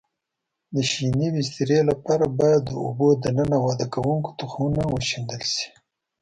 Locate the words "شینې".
0.91-1.27